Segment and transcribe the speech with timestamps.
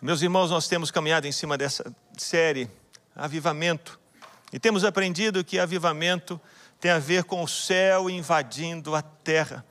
[0.00, 2.70] Meus irmãos, nós temos caminhado em cima dessa série,
[3.14, 3.98] Avivamento,
[4.52, 6.38] e temos aprendido que avivamento
[6.78, 9.64] tem a ver com o céu invadindo a terra.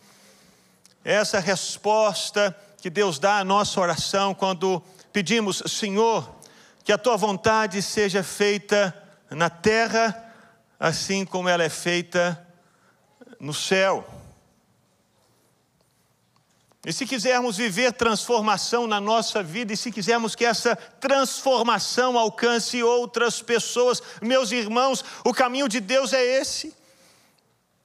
[1.04, 4.82] Essa resposta que Deus dá à nossa oração quando
[5.14, 6.28] pedimos, Senhor,
[6.84, 8.96] que a tua vontade seja feita
[9.30, 10.34] na terra,
[10.80, 12.44] assim como ela é feita
[13.40, 14.04] no céu.
[16.86, 22.84] E se quisermos viver transformação na nossa vida, e se quisermos que essa transformação alcance
[22.84, 26.76] outras pessoas, meus irmãos, o caminho de Deus é esse.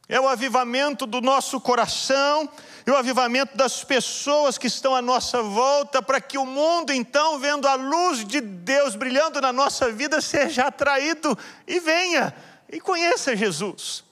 [0.07, 2.47] É o avivamento do nosso coração
[2.87, 7.39] e o avivamento das pessoas que estão à nossa volta, para que o mundo, então,
[7.39, 12.35] vendo a luz de Deus brilhando na nossa vida, seja atraído e venha
[12.69, 14.10] e conheça Jesus.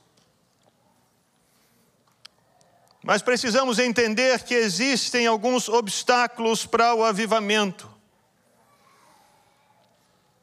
[3.08, 7.88] Mas precisamos entender que existem alguns obstáculos para o avivamento.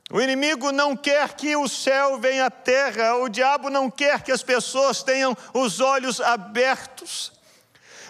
[0.10, 4.32] O inimigo não quer que o céu venha à terra, o diabo não quer que
[4.32, 7.32] as pessoas tenham os olhos abertos,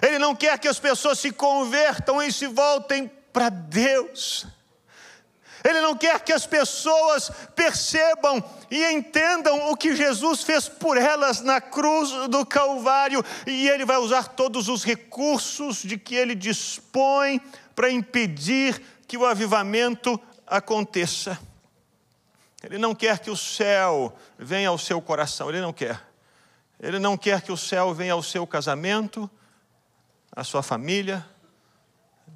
[0.01, 4.47] ele não quer que as pessoas se convertam e se voltem para Deus.
[5.65, 11.41] Ele não quer que as pessoas percebam e entendam o que Jesus fez por elas
[11.41, 17.41] na cruz do Calvário, e ele vai usar todos os recursos de que ele dispõe
[17.73, 21.39] para impedir que o avivamento aconteça.
[22.63, 25.99] Ele não quer que o céu venha ao seu coração, ele não quer.
[26.79, 29.27] Ele não quer que o céu venha ao seu casamento,
[30.31, 31.25] à sua família,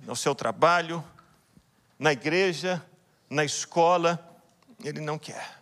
[0.08, 1.04] ao seu trabalho,
[2.00, 2.84] na igreja,
[3.30, 4.20] na escola,
[4.84, 5.60] ele não quer.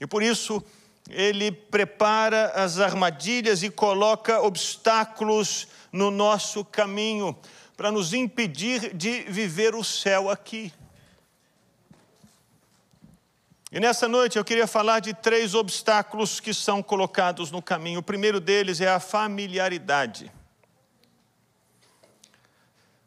[0.00, 0.64] E por isso,
[1.08, 7.36] ele prepara as armadilhas e coloca obstáculos no nosso caminho
[7.76, 10.72] para nos impedir de viver o céu aqui.
[13.70, 17.98] E nessa noite eu queria falar de três obstáculos que são colocados no caminho.
[17.98, 20.30] O primeiro deles é a familiaridade.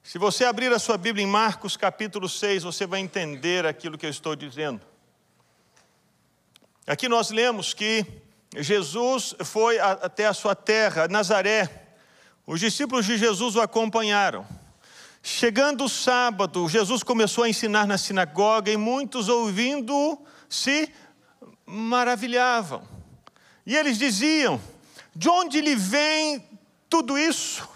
[0.07, 4.05] Se você abrir a sua Bíblia em Marcos capítulo 6, você vai entender aquilo que
[4.05, 4.79] eu estou dizendo.
[6.87, 8.05] Aqui nós lemos que
[8.55, 11.89] Jesus foi até a sua terra, Nazaré.
[12.45, 14.47] Os discípulos de Jesus o acompanharam.
[15.21, 20.89] Chegando o sábado, Jesus começou a ensinar na sinagoga e muitos ouvindo se
[21.65, 22.81] maravilhavam.
[23.65, 24.57] E eles diziam:
[25.13, 26.41] De onde lhe vem
[26.89, 27.75] tudo isso?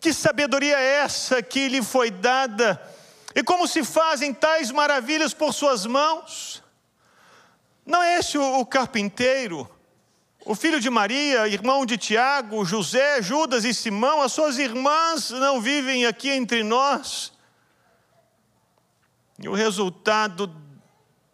[0.00, 2.80] Que sabedoria é essa que lhe foi dada?
[3.34, 6.62] E como se fazem tais maravilhas por suas mãos?
[7.84, 9.68] Não é esse o, carpinteiro,
[10.44, 14.22] o filho de Maria, irmão de Tiago, José, Judas e Simão?
[14.22, 17.32] As suas irmãs não vivem aqui entre nós?
[19.38, 20.54] E o resultado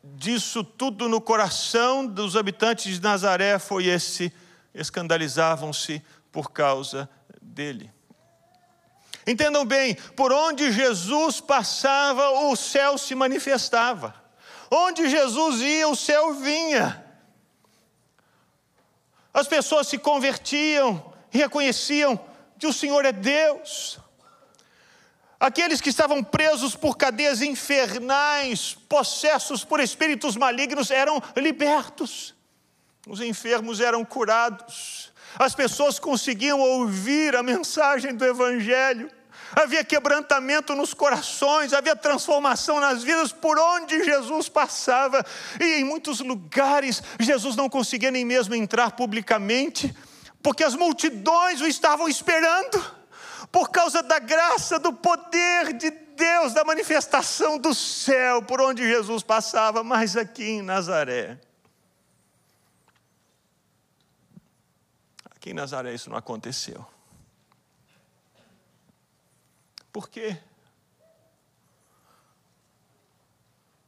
[0.02, 4.32] disso tudo no coração dos habitantes de Nazaré foi esse:
[4.74, 7.08] escandalizavam-se por causa
[7.40, 7.95] dele.
[9.26, 14.14] Entendam bem, por onde Jesus passava, o céu se manifestava.
[14.70, 17.04] Onde Jesus ia, o céu vinha.
[19.34, 22.18] As pessoas se convertiam reconheciam
[22.58, 23.98] que o Senhor é Deus.
[25.38, 32.34] Aqueles que estavam presos por cadeias infernais, possessos por espíritos malignos, eram libertos.
[33.06, 35.12] Os enfermos eram curados.
[35.38, 39.10] As pessoas conseguiam ouvir a mensagem do Evangelho
[39.54, 45.24] havia quebrantamento nos corações, havia transformação nas vidas por onde Jesus passava,
[45.60, 49.94] e em muitos lugares Jesus não conseguia nem mesmo entrar publicamente,
[50.42, 52.82] porque as multidões o estavam esperando,
[53.50, 59.22] por causa da graça, do poder de Deus, da manifestação do céu por onde Jesus
[59.22, 61.38] passava, mas aqui em Nazaré.
[65.24, 66.95] Aqui em Nazaré isso não aconteceu.
[69.96, 70.36] Por quê?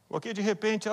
[0.09, 0.89] Porque de repente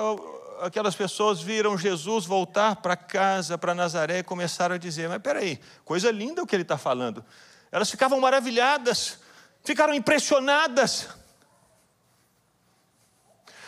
[0.60, 5.58] aquelas pessoas viram Jesus voltar para casa, para Nazaré, e começaram a dizer: Mas peraí,
[5.86, 7.24] coisa linda o que ele está falando.
[7.72, 9.18] Elas ficavam maravilhadas,
[9.64, 11.08] ficaram impressionadas.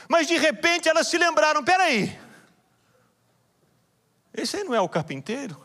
[0.06, 2.20] Mas de repente elas se lembraram: peraí,
[4.34, 5.58] esse aí não é o carpinteiro?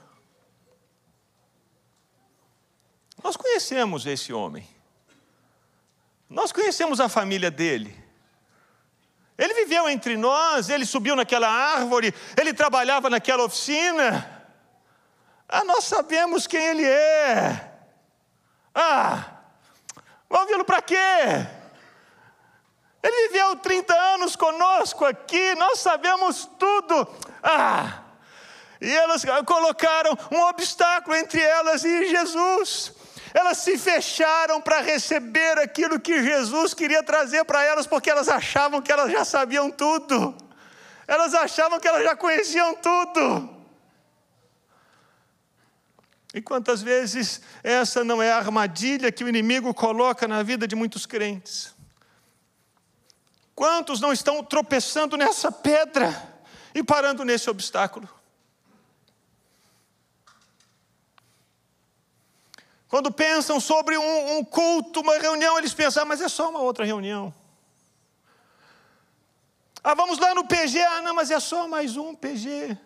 [3.22, 4.73] Nós conhecemos esse homem.
[6.30, 8.04] Nós conhecemos a família dele.
[9.38, 14.46] Ele viveu entre nós, ele subiu naquela árvore, ele trabalhava naquela oficina.
[15.50, 17.72] Ah, nós sabemos quem ele é.
[18.74, 19.26] Ah,
[20.30, 20.96] vamos vê-lo para quê?
[23.02, 27.08] Ele viveu 30 anos conosco aqui, nós sabemos tudo.
[27.42, 28.04] Ah!
[28.80, 32.94] E elas colocaram um obstáculo entre elas e Jesus.
[33.34, 38.82] Elas se fecharam para receber aquilo que Jesus queria trazer para elas, porque elas achavam
[38.82, 40.36] que elas já sabiam tudo.
[41.08, 43.50] Elas achavam que elas já conheciam tudo.
[46.34, 50.76] E quantas vezes essa não é a armadilha que o inimigo coloca na vida de
[50.76, 51.74] muitos crentes?
[53.56, 56.12] Quantos não estão tropeçando nessa pedra
[56.74, 58.10] e parando nesse obstáculo?
[62.94, 66.60] Quando pensam sobre um, um culto, uma reunião, eles pensam, ah, mas é só uma
[66.60, 67.34] outra reunião.
[69.84, 72.78] Ah, vamos lá no PG, ah, não, mas é só mais um PG.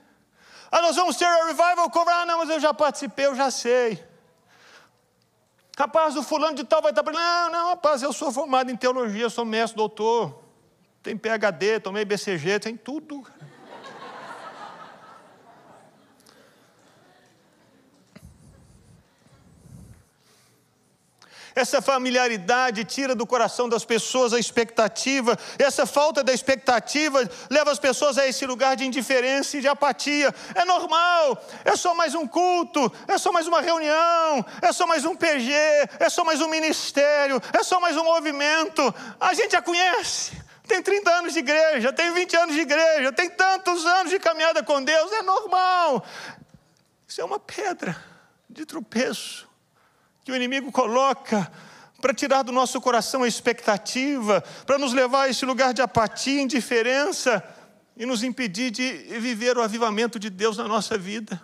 [0.71, 3.51] Ah, nós vamos ter a revival cover, ah, não, mas eu já participei, eu já
[3.51, 4.01] sei.
[5.77, 7.03] Rapaz, o fulano de tal vai estar.
[7.03, 10.41] Não, não, rapaz, eu sou formado em teologia, sou mestre, doutor.
[11.03, 13.27] Tem PHD, tomei BCG, tem tudo.
[21.57, 27.79] Essa familiaridade tira do coração das pessoas a expectativa, essa falta da expectativa leva as
[27.79, 30.31] pessoas a esse lugar de indiferença e de apatia.
[30.53, 35.03] É normal, é só mais um culto, é só mais uma reunião, é só mais
[35.03, 35.51] um PG,
[35.99, 38.93] é só mais um ministério, é só mais um movimento.
[39.19, 40.39] A gente já conhece.
[40.67, 44.61] Tem 30 anos de igreja, tem 20 anos de igreja, tem tantos anos de caminhada
[44.61, 46.05] com Deus, é normal.
[47.07, 47.97] Isso é uma pedra
[48.47, 49.46] de tropeço
[50.27, 51.49] que o inimigo coloca
[52.01, 56.41] para tirar do nosso coração a expectativa, para nos levar a esse lugar de apatia,
[56.41, 57.41] indiferença
[57.95, 58.91] e nos impedir de
[59.21, 61.41] viver o avivamento de Deus na nossa vida.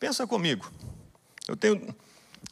[0.00, 0.72] Pensa comigo.
[1.46, 1.94] Eu tenho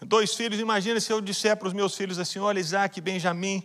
[0.02, 3.64] dois filhos, imagina se eu disser para os meus filhos assim: olha, Isaac, Benjamin,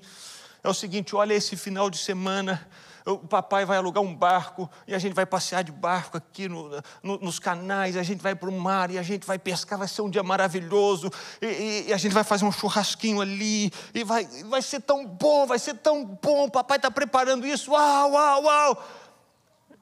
[0.63, 2.67] é o seguinte, olha esse final de semana,
[3.05, 6.69] o papai vai alugar um barco e a gente vai passear de barco aqui no,
[7.01, 9.87] no, nos canais, a gente vai para o mar e a gente vai pescar, vai
[9.87, 11.09] ser um dia maravilhoso
[11.41, 15.05] e, e, e, a gente vai fazer um churrasquinho ali e vai, vai ser tão
[15.05, 18.87] bom, vai ser tão bom, o papai está preparando isso, uau, uau, uau.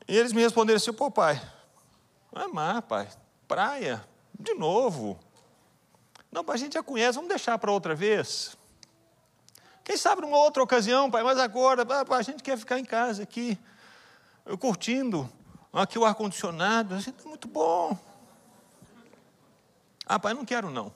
[0.07, 1.42] E eles me responderam assim, pô pai,
[2.31, 3.07] não é mar, pai,
[3.48, 4.06] praia,
[4.39, 5.18] de novo.
[6.31, 8.55] Não, a gente já conhece, vamos deixar para outra vez.
[9.86, 13.56] Quem sabe numa outra ocasião, pai, mas agora, a gente quer ficar em casa aqui,
[14.60, 15.32] curtindo
[15.72, 17.96] aqui o ar-condicionado, assim, está muito bom.
[20.04, 20.92] Ah, pai, não quero não.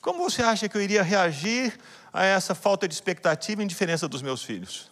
[0.00, 1.78] Como você acha que eu iria reagir
[2.12, 4.90] a essa falta de expectativa e indiferença dos meus filhos?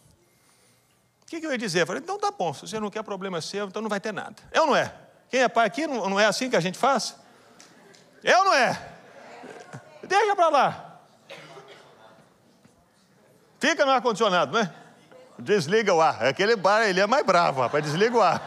[1.23, 1.83] O que, eu ia dizer?
[1.83, 4.13] Eu falei, então tá bom, se você não quer problema seu, então não vai ter
[4.13, 4.37] nada.
[4.53, 4.95] É ou não é?
[5.29, 7.17] Quem é pai aqui, não é assim que a gente faz?
[8.23, 8.93] É ou não é?
[10.05, 10.90] Deixa para lá.
[13.61, 14.73] Fica no ar-condicionado, né?
[15.39, 16.25] Desliga o ar.
[16.25, 17.85] Aquele bar, ele é mais bravo, rapaz.
[17.85, 18.43] Desliga o ar.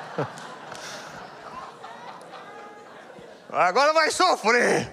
[3.51, 4.92] Agora vai sofrer.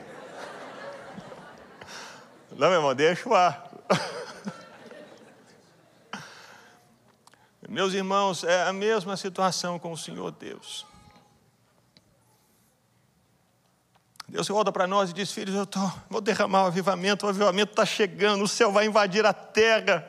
[2.52, 3.70] Não, meu irmão, deixa o ar.
[7.66, 10.89] Meus irmãos, é a mesma situação com o Senhor Deus.
[14.30, 17.72] Deus volta para nós e diz: Filhos, eu tô, vou derramar o avivamento, o avivamento
[17.72, 20.08] está chegando, o céu vai invadir a terra,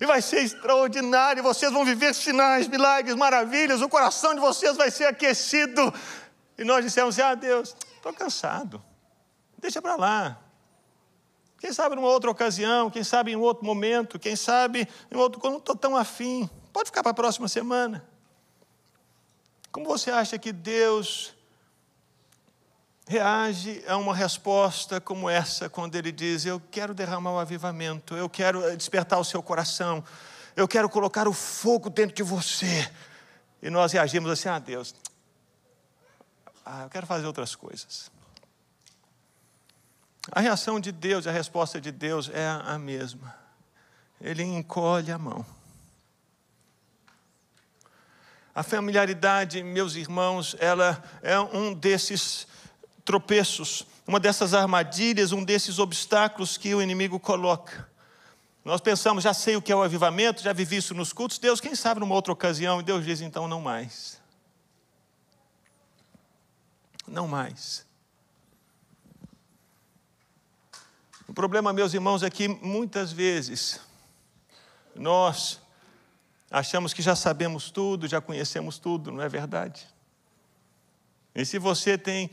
[0.00, 1.40] e vai ser extraordinário.
[1.40, 5.94] Vocês vão viver sinais, milagres, maravilhas, o coração de vocês vai ser aquecido.
[6.58, 8.82] E nós dissemos: Ah, Deus, estou cansado,
[9.56, 10.40] deixa para lá.
[11.60, 15.52] Quem sabe numa outra ocasião, quem sabe em outro momento, quem sabe em outro, quando
[15.52, 18.04] não estou tão afim, pode ficar para a próxima semana.
[19.70, 21.33] Como você acha que Deus
[23.06, 28.28] reage a uma resposta como essa, quando ele diz: Eu quero derramar o avivamento, eu
[28.28, 30.02] quero eh, despertar o seu coração,
[30.56, 32.90] eu quero colocar o fogo dentro de você.
[33.62, 34.94] E nós reagimos assim: Ah, Deus,
[36.64, 38.10] ah, eu quero fazer outras coisas.
[40.32, 43.34] A reação de Deus, a resposta de Deus é a mesma.
[44.18, 45.44] Ele encolhe a mão.
[48.54, 52.46] A familiaridade, meus irmãos, ela é um desses
[53.04, 57.88] tropeços, uma dessas armadilhas, um desses obstáculos que o inimigo coloca.
[58.64, 61.38] Nós pensamos, já sei o que é o avivamento, já vivi isso nos cultos.
[61.38, 62.80] Deus, quem sabe numa outra ocasião?
[62.80, 64.18] E Deus diz, então, não mais.
[67.06, 67.84] Não mais.
[71.28, 73.80] O problema, meus irmãos, é que muitas vezes
[74.94, 75.60] nós
[76.50, 79.86] achamos que já sabemos tudo, já conhecemos tudo, não é verdade?
[81.34, 82.30] E se você tem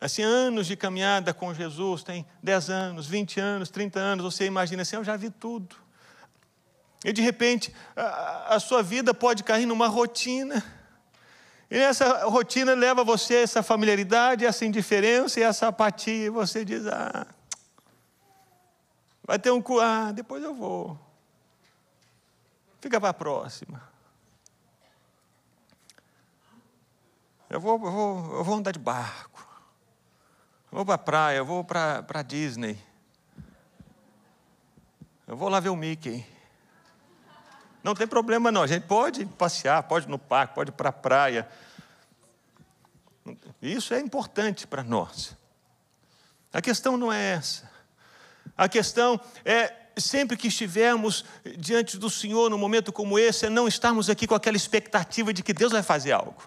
[0.00, 4.82] assim, anos de caminhada com Jesus, tem 10 anos, 20 anos, 30 anos, você imagina
[4.82, 5.76] assim, eu já vi tudo.
[7.04, 10.64] E de repente, a, a sua vida pode cair numa rotina.
[11.70, 16.26] E essa rotina leva você a essa familiaridade, essa indiferença e essa apatia.
[16.26, 17.26] E você diz: Ah,
[19.22, 19.62] vai ter um.
[19.80, 20.98] Ah, depois eu vou.
[22.80, 23.82] Fica para a próxima.
[27.50, 29.43] Eu vou, eu, vou, eu vou andar de barco.
[30.74, 32.76] Vou para a praia, vou para a Disney.
[35.24, 36.26] Eu vou lá ver o Mickey.
[37.80, 40.88] Não tem problema não, a gente pode passear, pode ir no parque, pode ir para
[40.88, 41.48] a praia.
[43.62, 45.36] Isso é importante para nós.
[46.52, 47.70] A questão não é essa.
[48.58, 51.24] A questão é sempre que estivermos
[51.56, 55.40] diante do Senhor num momento como esse, é não estarmos aqui com aquela expectativa de
[55.44, 56.42] que Deus vai fazer algo.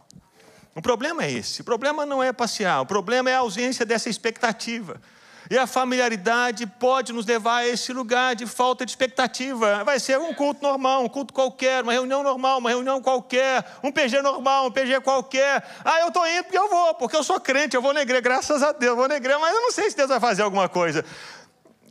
[0.77, 1.61] O problema é esse.
[1.61, 5.01] O problema não é passear, o problema é a ausência dessa expectativa.
[5.49, 9.83] E a familiaridade pode nos levar a esse lugar de falta de expectativa.
[9.83, 13.91] Vai ser um culto normal, um culto qualquer, uma reunião normal, uma reunião qualquer, um
[13.91, 15.67] PG normal, um PG qualquer.
[15.83, 18.21] Ah, eu estou indo porque eu vou, porque eu sou crente, eu vou na igreja,
[18.21, 20.43] graças a Deus, eu vou na igreja, mas eu não sei se Deus vai fazer
[20.43, 21.03] alguma coisa.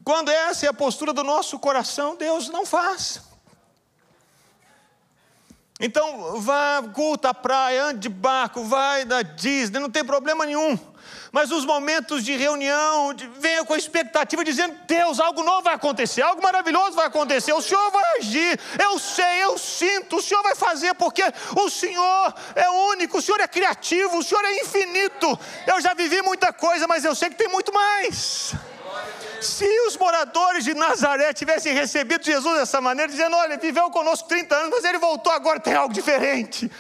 [0.05, 3.21] Quando essa é a postura do nosso coração, Deus não faz.
[5.79, 10.79] Então, vá, culta a praia, ande de barco, vai da Disney, não tem problema nenhum.
[11.31, 15.75] Mas os momentos de reunião, de, venha com a expectativa, dizendo: Deus, algo novo vai
[15.75, 20.43] acontecer, algo maravilhoso vai acontecer, o Senhor vai agir, eu sei, eu sinto, o Senhor
[20.43, 21.23] vai fazer, porque
[21.55, 25.39] o Senhor é único, o Senhor é criativo, o Senhor é infinito.
[25.67, 28.55] Eu já vivi muita coisa, mas eu sei que tem muito mais.
[29.47, 34.55] Se os moradores de Nazaré tivessem recebido Jesus dessa maneira, dizendo: Olha, viveu conosco 30
[34.55, 36.71] anos, mas ele voltou agora, tem algo diferente.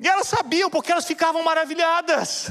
[0.00, 2.50] E elas sabiam, porque elas ficavam maravilhadas.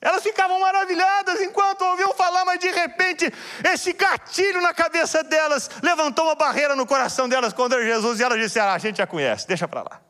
[0.00, 3.32] Elas ficavam maravilhadas enquanto ouviam falar, mas de repente
[3.64, 8.38] esse gatilho na cabeça delas levantou uma barreira no coração delas contra Jesus e elas
[8.38, 10.00] disseram: ah, A gente já conhece, deixa para lá.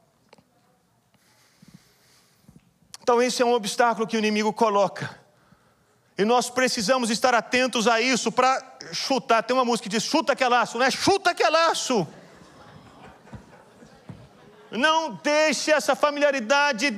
[3.02, 5.27] Então, esse é um obstáculo que o inimigo coloca.
[6.18, 8.60] E nós precisamos estar atentos a isso para
[8.92, 9.40] chutar.
[9.40, 10.90] Tem uma música que diz: chuta que é laço, não é?
[10.90, 12.06] Chuta que é laço.
[14.68, 16.90] Não deixe essa familiaridade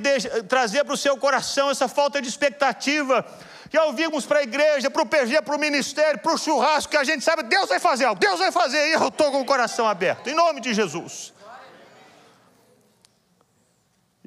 [0.49, 3.23] trazer para o seu coração essa falta de expectativa.
[3.77, 6.97] Ao virmos para a igreja, para o PG, para o ministério, para o churrasco, que
[6.97, 9.45] a gente sabe, Deus vai fazer algo, Deus vai fazer, e eu estou com o
[9.45, 11.31] coração aberto, em nome de Jesus.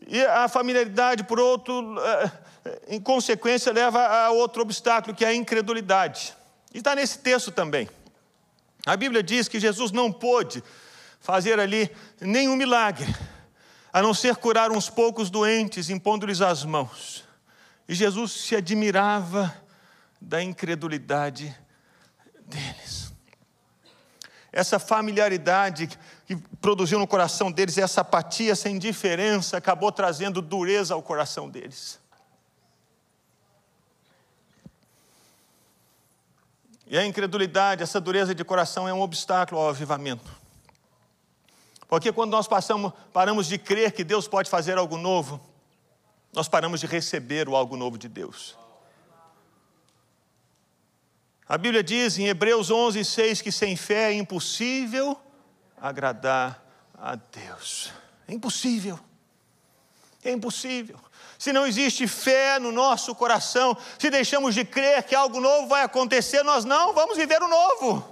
[0.06, 2.30] E a familiaridade, por outro, eh,
[2.88, 6.34] em consequência, leva a outro obstáculo, que é a incredulidade.
[6.72, 7.88] E está nesse texto também.
[8.86, 10.62] A Bíblia diz que Jesus não pôde
[11.20, 11.90] fazer ali
[12.20, 13.14] nenhum milagre,
[13.92, 17.24] a não ser curar uns poucos doentes, impondo-lhes as mãos.
[17.88, 19.54] E Jesus se admirava
[20.20, 21.54] da incredulidade
[22.46, 23.12] deles.
[24.52, 25.88] Essa familiaridade
[26.26, 31.98] que produziu no coração deles, essa apatia, essa indiferença, acabou trazendo dureza ao coração deles.
[36.86, 40.30] E a incredulidade, essa dureza de coração é um obstáculo ao avivamento.
[41.88, 45.40] Porque quando nós passamos, paramos de crer que Deus pode fazer algo novo,
[46.32, 48.56] nós paramos de receber o algo novo de Deus.
[51.48, 55.18] A Bíblia diz em Hebreus 11, 6 que sem fé é impossível
[55.80, 56.62] agradar
[56.94, 57.92] a Deus.
[58.26, 58.98] É impossível.
[60.22, 60.98] É impossível
[61.44, 65.82] se não existe fé no nosso coração, se deixamos de crer que algo novo vai
[65.82, 68.02] acontecer, nós não vamos viver o novo.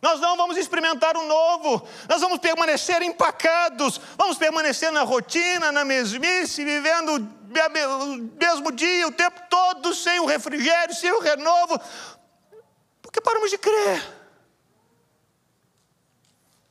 [0.00, 5.84] Nós não vamos experimentar o novo, nós vamos permanecer empacados, vamos permanecer na rotina, na
[5.84, 11.80] mesmice, vivendo o mesmo dia, o tempo todo, sem o refrigério, sem o renovo,
[13.02, 14.00] porque paramos de crer.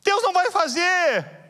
[0.01, 1.42] Deus não vai fazer,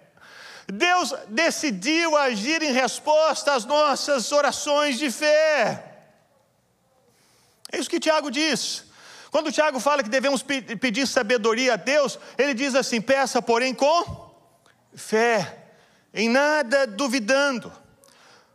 [0.68, 5.92] Deus decidiu agir em resposta às nossas orações de fé.
[7.72, 8.86] É isso que Tiago diz.
[9.32, 14.32] Quando Tiago fala que devemos pedir sabedoria a Deus, ele diz assim: peça, porém, com
[14.96, 15.72] fé,
[16.14, 17.72] em nada duvidando.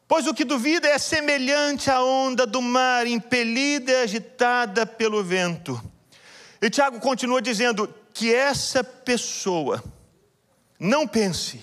[0.06, 5.78] Pois o que duvida é semelhante à onda do mar, impelida e agitada pelo vento.
[6.62, 9.84] E Tiago continua dizendo que essa pessoa
[10.80, 11.62] não pense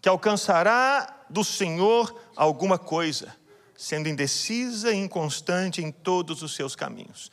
[0.00, 3.34] que alcançará do Senhor alguma coisa,
[3.76, 7.30] sendo indecisa e inconstante em todos os seus caminhos.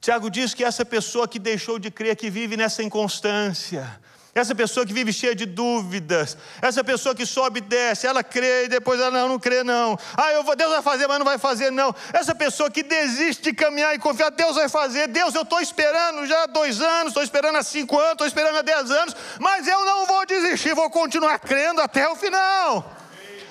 [0.00, 4.00] Tiago diz que essa pessoa que deixou de crer, que vive nessa inconstância,
[4.34, 8.64] Essa pessoa que vive cheia de dúvidas, essa pessoa que sobe e desce, ela crê
[8.64, 9.96] e depois ela não, não crê não.
[10.16, 11.94] Ah, eu vou, Deus vai fazer, mas não vai fazer não.
[12.12, 15.06] Essa pessoa que desiste de caminhar e confiar, Deus vai fazer.
[15.06, 18.58] Deus, eu estou esperando já há dois anos, estou esperando há cinco anos, estou esperando
[18.58, 22.92] há dez anos, mas eu não vou desistir, vou continuar crendo até o final.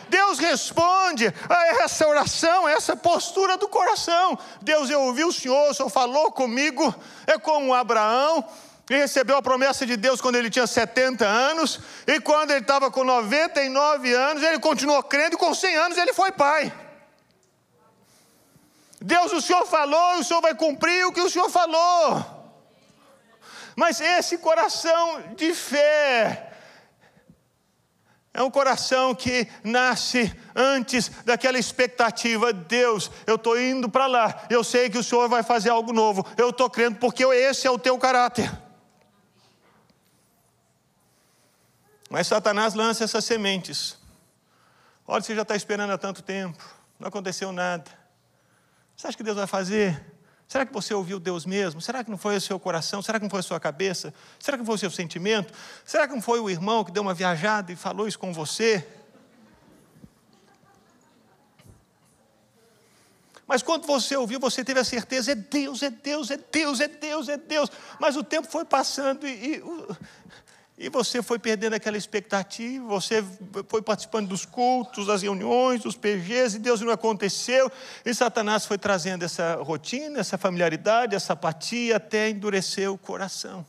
[0.09, 4.37] Deus responde a essa oração, a essa postura do coração.
[4.61, 6.93] Deus, eu ouvi o Senhor, o Senhor falou comigo,
[7.25, 8.45] é como Abraão,
[8.89, 12.91] e recebeu a promessa de Deus quando ele tinha 70 anos, e quando ele estava
[12.91, 16.71] com 99 anos, ele continuou crendo, e com 100 anos ele foi pai.
[18.99, 22.23] Deus, o Senhor falou, o Senhor vai cumprir o que o Senhor falou.
[23.75, 26.53] Mas esse coração de fé,
[28.33, 32.51] é um coração que nasce antes daquela expectativa.
[32.51, 36.25] Deus, eu estou indo para lá, eu sei que o Senhor vai fazer algo novo,
[36.35, 38.51] eu estou crendo, porque esse é o teu caráter.
[42.13, 43.97] Mas Satanás lança essas sementes.
[45.07, 46.63] Olha, você já está esperando há tanto tempo,
[46.99, 47.89] não aconteceu nada.
[48.95, 49.99] Você acha que Deus vai fazer?
[50.47, 51.81] Será que você ouviu Deus mesmo?
[51.81, 53.01] Será que não foi o seu coração?
[53.01, 54.13] Será que não foi a sua cabeça?
[54.37, 55.51] Será que não foi o seu sentimento?
[55.83, 58.87] Será que não foi o irmão que deu uma viajada e falou isso com você?
[63.47, 66.87] Mas quando você ouviu, você teve a certeza: é Deus, é Deus, é Deus, é
[66.87, 67.71] Deus, é Deus.
[67.99, 69.63] Mas o tempo foi passando e, e
[70.83, 73.23] e você foi perdendo aquela expectativa, você
[73.69, 77.71] foi participando dos cultos, das reuniões, dos PGs, e Deus não aconteceu.
[78.03, 83.65] E Satanás foi trazendo essa rotina, essa familiaridade, essa apatia, até endurecer o coração.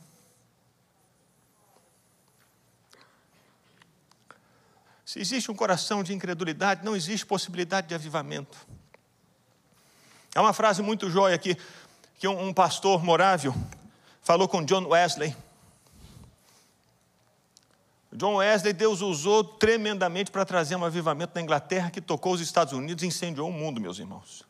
[5.05, 8.57] Se existe um coração de incredulidade, não existe possibilidade de avivamento.
[10.35, 11.55] Há uma frase muito jóia aqui,
[12.19, 13.55] que um pastor morável
[14.21, 15.33] falou com John Wesley.
[18.15, 22.73] John Wesley, Deus usou tremendamente para trazer um avivamento na Inglaterra que tocou os Estados
[22.73, 24.45] Unidos e incendiou o mundo, meus irmãos.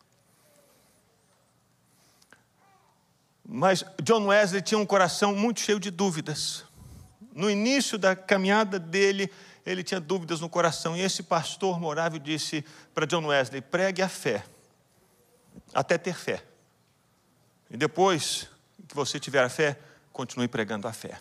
[3.44, 6.64] Mas John Wesley tinha um coração muito cheio de dúvidas.
[7.34, 9.32] No início da caminhada dele,
[9.66, 10.96] ele tinha dúvidas no coração.
[10.96, 12.64] E esse pastor morável disse
[12.94, 14.44] para John Wesley: pregue a fé,
[15.74, 16.44] até ter fé.
[17.70, 18.48] E depois
[18.88, 19.80] que você tiver a fé,
[20.14, 21.20] continue pregando a fé.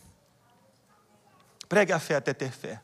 [1.68, 2.80] Pregue a fé até ter fé.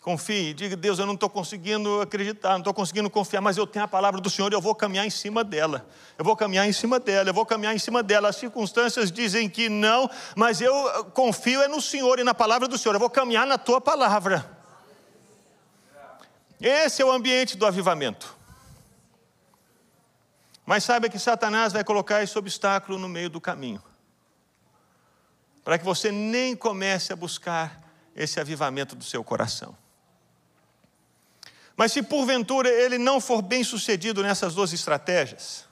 [0.00, 3.84] Confie, diga, Deus, eu não estou conseguindo acreditar, não estou conseguindo confiar, mas eu tenho
[3.84, 5.86] a palavra do Senhor, eu vou caminhar em cima dela.
[6.16, 8.30] Eu vou caminhar em cima dela, eu vou caminhar em cima dela.
[8.30, 12.78] As circunstâncias dizem que não, mas eu confio é no Senhor e na palavra do
[12.78, 12.94] Senhor.
[12.94, 14.58] Eu vou caminhar na tua palavra.
[16.58, 18.34] Esse é o ambiente do avivamento.
[20.64, 23.82] Mas saiba que Satanás vai colocar esse obstáculo no meio do caminho
[25.70, 27.80] para que você nem comece a buscar
[28.16, 29.78] esse avivamento do seu coração.
[31.76, 35.64] Mas se porventura ele não for bem sucedido nessas duas estratégias,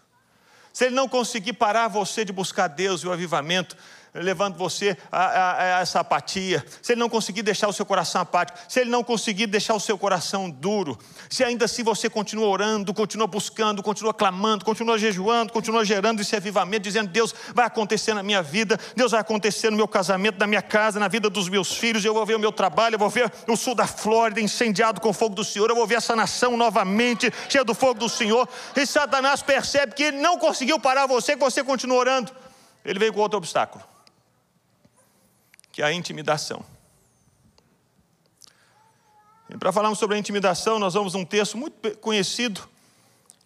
[0.72, 3.76] se ele não conseguir parar você de buscar Deus e o avivamento,
[4.22, 8.20] levando você a, a, a, essa apatia, se ele não conseguir deixar o seu coração
[8.20, 12.46] apático, se ele não conseguir deixar o seu coração duro, se ainda assim você continua
[12.46, 18.14] orando, continua buscando, continua clamando, continua jejuando, continua gerando esse avivamento, dizendo: Deus vai acontecer
[18.14, 21.48] na minha vida, Deus vai acontecer no meu casamento, na minha casa, na vida dos
[21.48, 24.40] meus filhos, eu vou ver o meu trabalho, eu vou ver o sul da Flórida
[24.40, 28.00] incendiado com o fogo do Senhor, eu vou ver essa nação novamente cheia do fogo
[28.00, 28.48] do Senhor.
[28.76, 32.32] E Satanás percebe que ele não conseguiu parar você, que você continua orando.
[32.84, 33.84] Ele veio com outro obstáculo
[35.78, 36.64] que é a intimidação.
[39.48, 42.68] E para falarmos sobre a intimidação, nós vamos a um texto muito conhecido,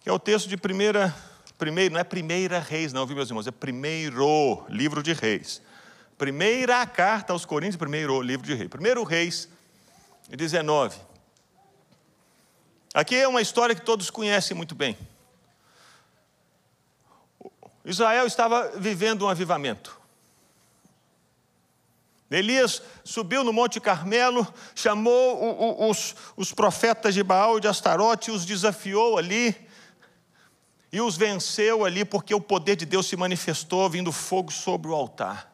[0.01, 1.15] que é o texto de primeira,
[1.59, 3.45] primeiro, não é primeira reis, não, viu, meus irmãos?
[3.45, 5.61] É primeiro livro de reis.
[6.17, 8.67] Primeira carta aos Coríntios, primeiro livro de reis.
[8.67, 9.47] Primeiro reis,
[10.27, 10.97] 19.
[12.95, 14.97] Aqui é uma história que todos conhecem muito bem.
[17.85, 20.01] Israel estava vivendo um avivamento.
[22.33, 28.43] Elias subiu no Monte Carmelo, chamou os, os profetas de Baal e de Astarote, os
[28.43, 29.55] desafiou ali
[30.91, 34.95] e os venceu ali, porque o poder de Deus se manifestou, vindo fogo sobre o
[34.95, 35.53] altar.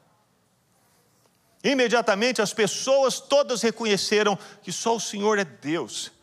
[1.61, 6.13] Imediatamente as pessoas todas reconheceram que só o Senhor é Deus.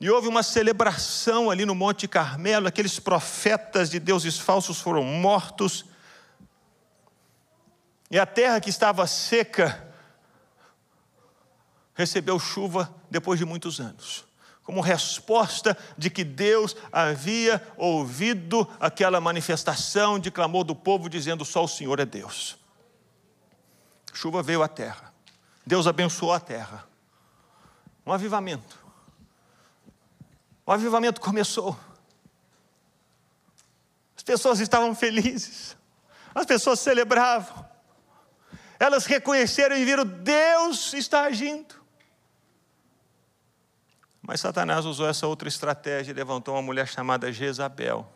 [0.00, 5.84] E houve uma celebração ali no Monte Carmelo, aqueles profetas de deuses falsos foram mortos.
[8.10, 9.93] E a terra que estava seca
[11.94, 14.26] recebeu chuva depois de muitos anos,
[14.62, 21.64] como resposta de que Deus havia ouvido aquela manifestação de clamor do povo dizendo: só
[21.64, 22.58] o Senhor é Deus.
[24.12, 25.12] Chuva veio à terra.
[25.66, 26.86] Deus abençoou a terra.
[28.06, 28.78] Um avivamento.
[30.66, 31.78] O avivamento começou.
[34.16, 35.76] As pessoas estavam felizes.
[36.34, 37.68] As pessoas celebravam.
[38.78, 41.83] Elas reconheceram e viram: Deus está agindo.
[44.26, 48.10] Mas Satanás usou essa outra estratégia e levantou uma mulher chamada Jezabel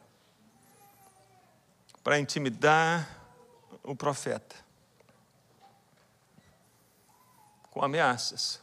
[2.03, 3.07] para intimidar
[3.83, 4.57] o profeta
[7.71, 8.59] com ameaças.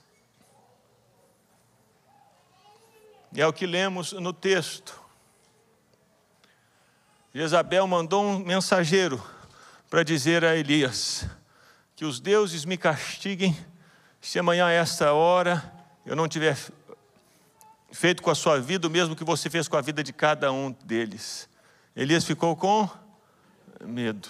[3.32, 5.00] E é o que lemos no texto.
[7.32, 9.24] Jezabel mandou um mensageiro
[9.88, 11.28] para dizer a Elias:
[11.96, 13.56] que os deuses me castiguem
[14.20, 15.72] se amanhã a esta hora
[16.08, 16.58] eu não tiver
[17.96, 20.52] feito com a sua vida o mesmo que você fez com a vida de cada
[20.52, 21.50] um deles.
[21.96, 22.90] Elias ficou com
[23.84, 24.30] medo.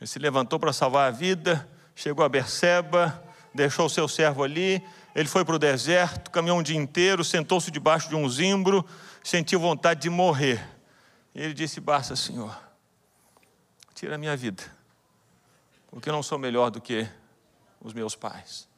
[0.00, 3.22] Ele se levantou para salvar a vida, chegou a Berseba,
[3.54, 4.82] deixou o seu servo ali,
[5.14, 8.84] ele foi para o deserto, caminhou um dia inteiro, sentou-se debaixo de um zimbro,
[9.22, 10.66] sentiu vontade de morrer.
[11.34, 12.58] E ele disse: Basta, Senhor,
[13.94, 14.76] tira a minha vida
[15.96, 17.08] porque eu não sou melhor do que
[17.80, 18.68] os meus pais.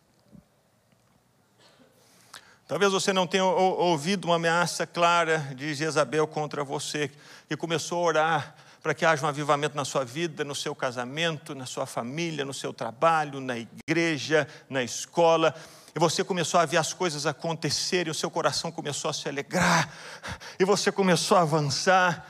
[2.69, 7.11] Talvez você não tenha ouvido uma ameaça clara de Jezabel contra você,
[7.49, 11.55] que começou a orar para que haja um avivamento na sua vida, no seu casamento,
[11.55, 15.55] na sua família, no seu trabalho, na igreja, na escola.
[15.97, 19.91] E você começou a ver as coisas acontecerem, o seu coração começou a se alegrar,
[20.61, 22.29] e você começou a avançar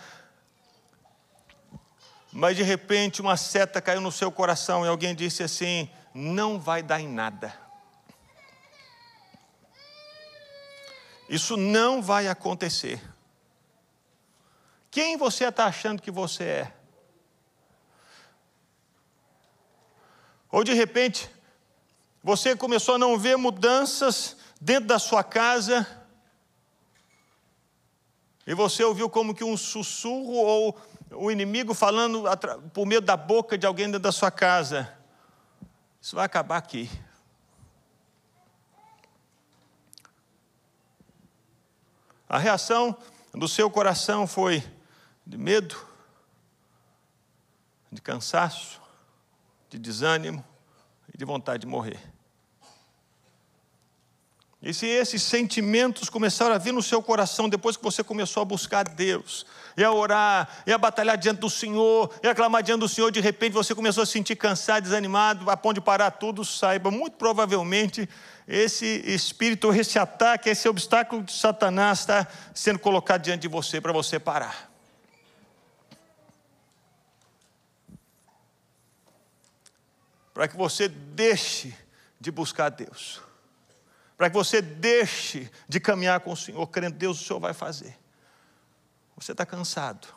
[2.31, 6.83] mas de repente uma seta caiu no seu coração e alguém disse assim: não vai
[6.83, 7.68] dar em nada.
[11.29, 13.03] Isso não vai acontecer.
[14.91, 16.75] Quem você está achando que você é?
[20.51, 21.31] Ou de repente,
[22.23, 25.87] você começou a não ver mudanças dentro da sua casa,
[28.49, 30.81] e você ouviu como que um sussurro ou
[31.13, 32.25] o inimigo falando
[32.73, 34.91] por meio da boca de alguém dentro da sua casa.
[36.01, 36.91] Isso vai acabar aqui.
[42.29, 42.97] A reação
[43.33, 44.63] do seu coração foi
[45.27, 45.77] de medo,
[47.91, 48.81] de cansaço,
[49.71, 50.45] de desânimo
[51.13, 52.18] e de vontade de morrer.
[54.61, 58.45] E se esses sentimentos começaram a vir no seu coração depois que você começou a
[58.45, 62.81] buscar Deus, e a orar, e a batalhar diante do Senhor, e a clamar diante
[62.81, 66.11] do Senhor, de repente você começou a se sentir cansado, desanimado, a ponto de parar
[66.11, 68.09] tudo, saiba, muito provavelmente
[68.49, 73.93] esse espírito, esse ataque, esse obstáculo de Satanás está sendo colocado diante de você para
[73.93, 74.69] você parar.
[80.35, 81.73] Para que você deixe
[82.21, 83.28] de buscar Deus
[84.19, 87.97] para que você deixe de caminhar com o Senhor, crendo Deus, o Senhor vai fazer.
[89.17, 90.09] Você está cansado.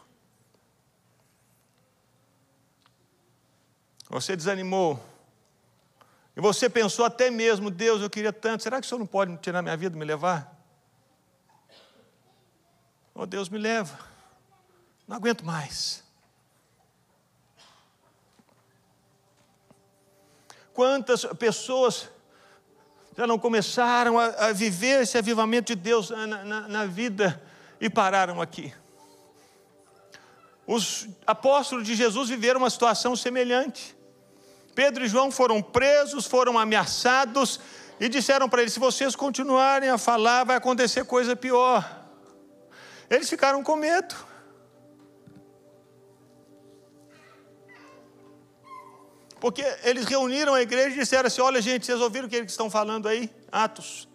[4.10, 5.00] Você desanimou.
[6.36, 9.38] E você pensou até mesmo, Deus, eu queria tanto, será que o Senhor não pode
[9.38, 10.60] tirar minha vida, me levar?
[13.14, 14.00] Oh Deus, me leva.
[15.08, 16.04] Não aguento mais.
[20.74, 22.10] Quantas pessoas
[23.18, 27.42] já não começaram a, a viver esse avivamento de Deus na, na, na vida
[27.80, 28.74] e pararam aqui.
[30.66, 33.96] Os apóstolos de Jesus viveram uma situação semelhante.
[34.74, 37.60] Pedro e João foram presos, foram ameaçados
[38.00, 42.00] e disseram para eles: se vocês continuarem a falar, vai acontecer coisa pior.
[43.10, 44.16] Eles ficaram com medo.
[49.42, 52.52] Porque eles reuniram a igreja e disseram assim: olha, gente, vocês ouviram o que eles
[52.52, 53.28] estão falando aí?
[53.52, 54.08] Atos.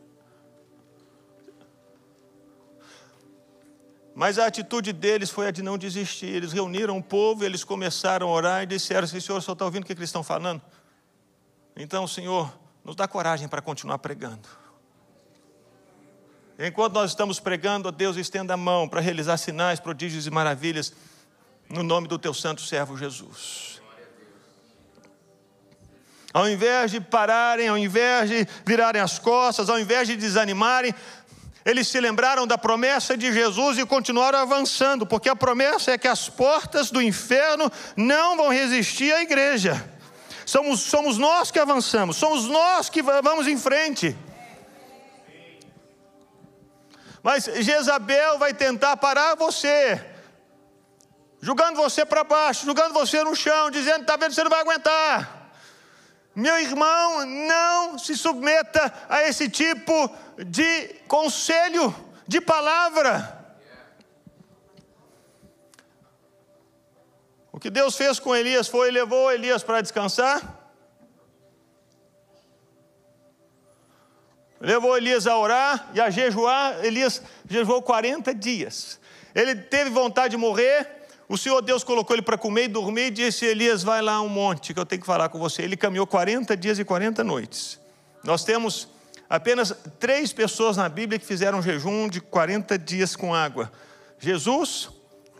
[4.14, 6.26] Mas a atitude deles foi a de não desistir.
[6.26, 9.82] Eles reuniram o povo, eles começaram a orar e disseram assim: Senhor, só está ouvindo
[9.82, 10.62] o que eles estão falando?
[11.76, 14.48] Então, Senhor, nos dá coragem para continuar pregando.
[16.56, 20.92] Enquanto nós estamos pregando, Deus estenda a mão para realizar sinais, prodígios e maravilhas,
[21.68, 23.84] no nome do teu santo servo Jesus.
[26.36, 30.94] Ao invés de pararem, ao invés de virarem as costas, ao invés de desanimarem,
[31.64, 36.06] eles se lembraram da promessa de Jesus e continuaram avançando, porque a promessa é que
[36.06, 39.82] as portas do inferno não vão resistir à igreja.
[40.44, 44.14] Somos, somos nós que avançamos, somos nós que vamos em frente.
[47.22, 50.04] Mas Jezabel vai tentar parar você,
[51.40, 55.45] jogando você para baixo, jogando você no chão, dizendo: está vendo, você não vai aguentar.
[56.36, 61.94] Meu irmão, não se submeta a esse tipo de conselho,
[62.28, 63.56] de palavra.
[67.50, 70.42] O que Deus fez com Elias foi levou Elias para descansar.
[74.60, 76.84] Levou Elias a orar e a jejuar.
[76.84, 79.00] Elias jejuou 40 dias.
[79.34, 81.05] Ele teve vontade de morrer.
[81.28, 84.28] O Senhor Deus colocou ele para comer e dormir e disse: Elias, vai lá um
[84.28, 85.62] monte que eu tenho que falar com você.
[85.62, 87.80] Ele caminhou 40 dias e 40 noites.
[88.22, 88.88] Nós temos
[89.28, 93.72] apenas três pessoas na Bíblia que fizeram jejum de 40 dias com água:
[94.18, 94.88] Jesus,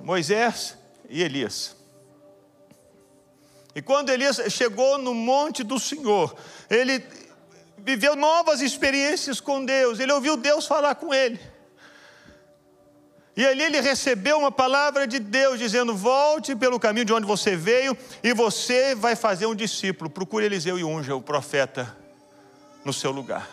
[0.00, 0.76] Moisés
[1.08, 1.76] e Elias.
[3.74, 6.34] E quando Elias chegou no monte do Senhor,
[6.68, 7.04] ele
[7.78, 11.38] viveu novas experiências com Deus, ele ouviu Deus falar com ele.
[13.36, 17.54] E ali ele recebeu uma palavra de Deus dizendo: Volte pelo caminho de onde você
[17.54, 20.08] veio e você vai fazer um discípulo.
[20.08, 21.94] Procure Eliseu e unja o profeta
[22.82, 23.46] no seu lugar.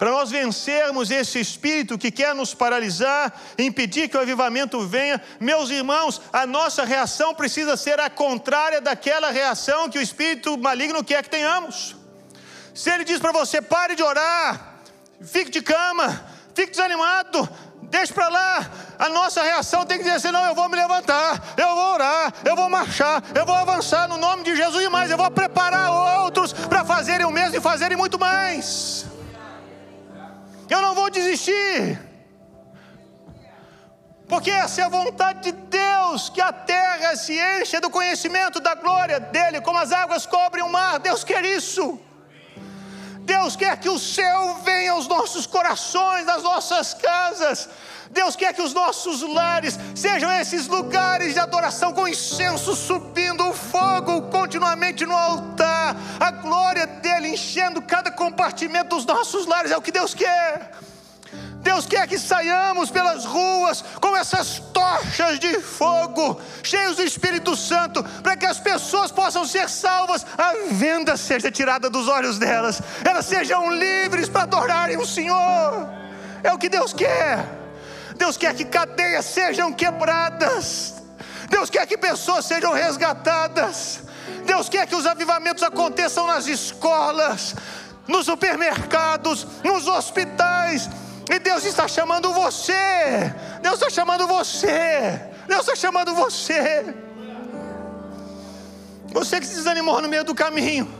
[0.00, 5.68] Para nós vencermos esse espírito que quer nos paralisar, impedir que o avivamento venha, meus
[5.68, 11.22] irmãos, a nossa reação precisa ser a contrária daquela reação que o espírito maligno quer
[11.22, 11.94] que tenhamos.
[12.74, 14.80] Se ele diz para você, pare de orar,
[15.20, 17.46] fique de cama, fique desanimado,
[17.90, 18.70] deixe para lá.
[18.98, 22.32] A nossa reação tem que dizer assim: não, eu vou me levantar, eu vou orar,
[22.44, 25.90] eu vou marchar, eu vou avançar no nome de Jesus e mais, eu vou preparar
[26.22, 29.06] outros para fazerem o mesmo e fazerem muito mais.
[30.68, 31.98] Eu não vou desistir.
[34.28, 38.76] Porque essa é a vontade de Deus, que a terra se encha do conhecimento da
[38.76, 41.00] glória dele, como as águas cobrem o mar.
[41.00, 42.00] Deus quer isso.
[43.30, 47.68] Deus quer que o céu venha aos nossos corações, nas nossas casas.
[48.10, 53.52] Deus quer que os nossos lares sejam esses lugares de adoração com incenso subindo, o
[53.52, 59.70] fogo continuamente no altar, a glória dele enchendo cada compartimento dos nossos lares.
[59.70, 60.72] É o que Deus quer.
[61.62, 68.02] Deus quer que saiamos pelas ruas com essas tochas de fogo, cheios do Espírito Santo,
[68.22, 73.26] para que as pessoas possam ser salvas, a venda seja tirada dos olhos delas, elas
[73.26, 75.88] sejam livres para adorarem o Senhor.
[76.42, 77.44] É o que Deus quer.
[78.16, 80.94] Deus quer que cadeias sejam quebradas.
[81.50, 84.00] Deus quer que pessoas sejam resgatadas.
[84.46, 87.54] Deus quer que os avivamentos aconteçam nas escolas,
[88.08, 90.88] nos supermercados, nos hospitais
[91.30, 93.32] e Deus está chamando você.
[93.62, 95.20] Deus está chamando você.
[95.46, 96.92] Deus está chamando você.
[99.12, 100.92] Você que se desanimou no meio do caminho.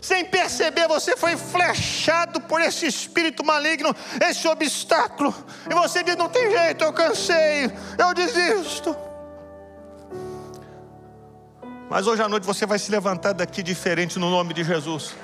[0.00, 3.94] Sem perceber, você foi flechado por esse espírito maligno,
[4.26, 5.34] esse obstáculo.
[5.70, 8.96] E você diz: Não tem jeito, eu cansei, eu desisto.
[11.90, 15.14] Mas hoje à noite você vai se levantar daqui diferente no nome de Jesus.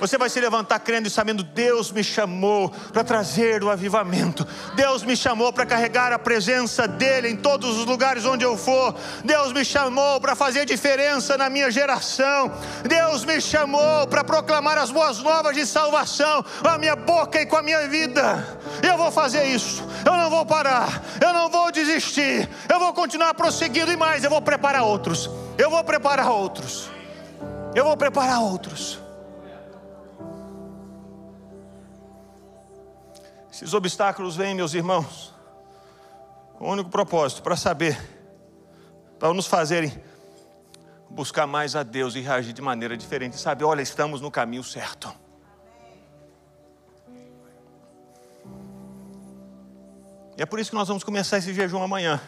[0.00, 4.46] Você vai se levantar crendo e sabendo: Deus me chamou para trazer o avivamento.
[4.74, 8.94] Deus me chamou para carregar a presença dEle em todos os lugares onde eu for.
[9.22, 12.50] Deus me chamou para fazer diferença na minha geração.
[12.82, 17.46] Deus me chamou para proclamar as boas novas de salvação com a minha boca e
[17.46, 18.58] com a minha vida.
[18.82, 19.84] Eu vou fazer isso.
[20.06, 21.02] Eu não vou parar.
[21.20, 22.48] Eu não vou desistir.
[22.68, 24.24] Eu vou continuar prosseguindo e mais.
[24.24, 25.28] Eu vou preparar outros.
[25.58, 26.88] Eu vou preparar outros.
[27.74, 29.09] Eu vou preparar outros.
[33.60, 35.34] Esses obstáculos vêm, meus irmãos,
[36.56, 38.00] com o único propósito, para saber,
[39.18, 40.02] para nos fazerem
[41.10, 43.38] buscar mais a Deus e reagir de maneira diferente.
[43.38, 45.14] Sabe, olha, estamos no caminho certo.
[50.38, 52.18] E é por isso que nós vamos começar esse jejum amanhã.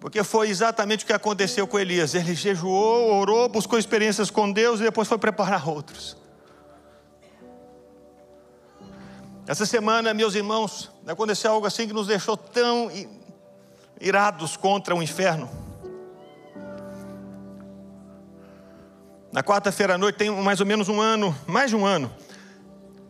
[0.00, 2.14] Porque foi exatamente o que aconteceu com Elias.
[2.14, 6.21] Ele jejuou, orou, buscou experiências com Deus e depois foi preparar outros.
[9.46, 12.90] Essa semana, meus irmãos, aconteceu algo assim que nos deixou tão
[14.00, 15.50] irados contra o inferno.
[19.32, 22.12] Na quarta-feira à noite, tem mais ou menos um ano, mais de um ano,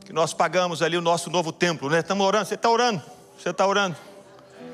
[0.06, 1.98] que nós pagamos ali o nosso novo templo, né?
[1.98, 3.02] Estamos orando, você está orando,
[3.38, 3.96] você está orando.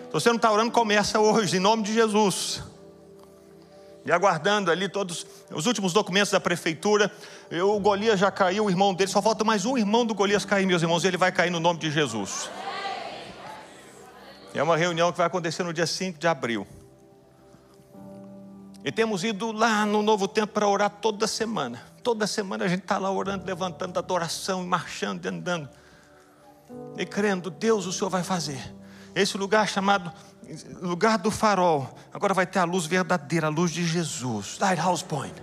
[0.06, 2.62] Se você não está orando, começa hoje, em nome de Jesus
[4.04, 7.12] e aguardando ali todos os últimos documentos da prefeitura.
[7.50, 10.66] O Golias já caiu, o irmão dele, só falta mais um irmão do Golias cair,
[10.66, 12.50] meus irmãos, e ele vai cair no nome de Jesus.
[14.54, 16.66] É uma reunião que vai acontecer no dia 5 de abril.
[18.84, 21.82] E temos ido lá no Novo Tempo para orar toda semana.
[22.02, 25.68] Toda semana a gente está lá orando, levantando adoração, marchando e andando.
[26.96, 28.74] E crendo, Deus, o Senhor vai fazer.
[29.14, 30.12] Esse lugar chamado
[30.80, 34.58] lugar do farol, agora vai ter a luz verdadeira, a luz de Jesus.
[34.58, 35.34] Lighthouse Point.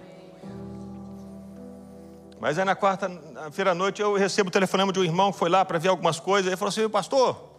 [2.40, 5.50] Mas aí na quarta-feira à noite eu recebo o telefonema de um irmão que foi
[5.50, 6.48] lá para ver algumas coisas.
[6.48, 7.56] Ele falou assim: Pastor,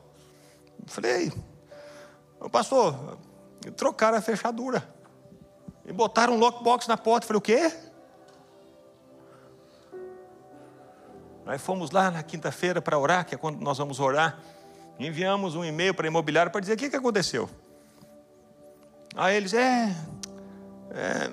[0.81, 1.33] eu falei,
[2.51, 3.19] pastor,
[3.77, 4.89] trocaram a fechadura.
[5.85, 7.25] E botaram um lockbox na porta.
[7.25, 7.73] Eu falei, o quê?
[11.45, 14.39] Nós fomos lá na quinta-feira para orar, que é quando nós vamos orar.
[14.99, 17.49] Enviamos um e-mail para a imobiliária para dizer o que, que aconteceu.
[19.15, 19.95] Aí eles, é,
[20.91, 21.31] é,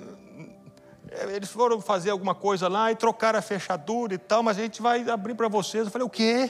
[1.11, 4.61] é, eles foram fazer alguma coisa lá e trocaram a fechadura e tal, mas a
[4.61, 5.85] gente vai abrir para vocês.
[5.85, 6.49] Eu falei, o quê?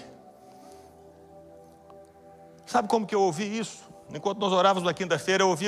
[2.65, 3.83] Sabe como que eu ouvi isso?
[4.13, 5.65] Enquanto nós orávamos na quinta-feira, eu ouvi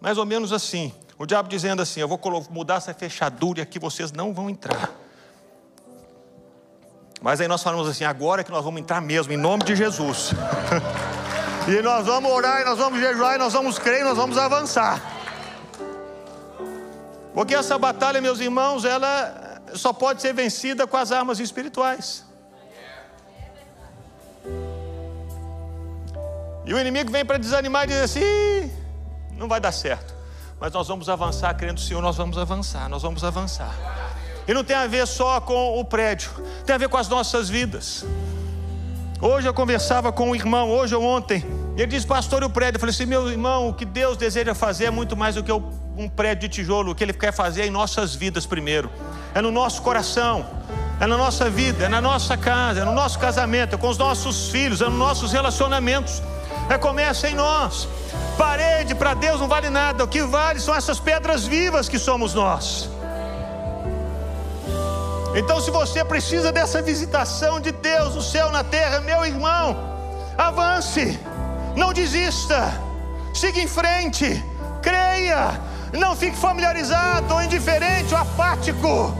[0.00, 3.78] mais ou menos assim: o diabo dizendo assim: Eu vou mudar essa fechadura e aqui
[3.78, 4.90] vocês não vão entrar.
[7.20, 10.32] Mas aí nós falamos assim: agora que nós vamos entrar mesmo, em nome de Jesus.
[11.66, 15.00] e nós vamos orar, nós vamos jejuar, nós vamos crer, nós vamos avançar.
[17.34, 22.24] Porque essa batalha, meus irmãos, ela só pode ser vencida com as armas espirituais.
[26.64, 28.78] E o inimigo vem para desanimar e diz assim:
[29.32, 30.14] não vai dar certo.
[30.60, 33.74] Mas nós vamos avançar, crendo no Senhor, nós vamos avançar, nós vamos avançar.
[34.48, 36.30] E não tem a ver só com o prédio,
[36.64, 38.02] tem a ver com as nossas vidas.
[39.20, 41.44] Hoje eu conversava com um irmão, hoje ou ontem,
[41.76, 42.76] e ele disse, pastor, e o prédio?
[42.76, 45.52] Eu falei assim, meu irmão, o que Deus deseja fazer é muito mais do que
[45.52, 48.90] um prédio de tijolo, o que Ele quer fazer é em nossas vidas primeiro,
[49.34, 50.46] é no nosso coração,
[50.98, 53.98] é na nossa vida, é na nossa casa, é no nosso casamento, é com os
[53.98, 56.22] nossos filhos, é nos nossos relacionamentos,
[56.70, 57.86] é começa em nós.
[58.38, 62.32] Parede para Deus não vale nada, o que vale são essas pedras vivas que somos
[62.32, 62.88] nós.
[65.38, 69.76] Então, se você precisa dessa visitação de Deus, o céu na terra, meu irmão,
[70.36, 71.16] avance,
[71.76, 72.74] não desista,
[73.32, 74.44] siga em frente,
[74.82, 75.60] creia,
[75.92, 79.14] não fique familiarizado, ou indiferente, ou apático.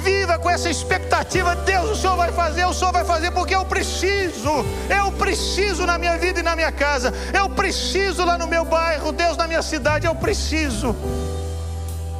[0.00, 3.64] Viva com essa expectativa, Deus, o Senhor vai fazer, o Senhor vai fazer, porque eu
[3.64, 8.64] preciso, eu preciso na minha vida e na minha casa, eu preciso lá no meu
[8.64, 10.94] bairro, Deus na minha cidade, eu preciso,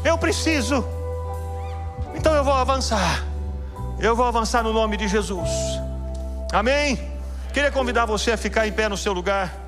[0.05, 0.98] eu preciso.
[2.19, 3.25] Então eu vou avançar.
[4.01, 5.49] Eu vou avançar no nome de Jesus.
[6.53, 6.99] Amém?
[7.53, 9.68] Queria convidar você a ficar em pé no seu lugar.